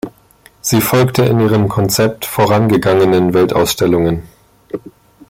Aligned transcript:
Sie 0.61 0.81
folgte 0.81 1.25
in 1.25 1.39
ihrem 1.39 1.69
Konzept 1.69 2.25
vorangegangenen 2.25 3.35
Weltausstellungen. 3.35 4.23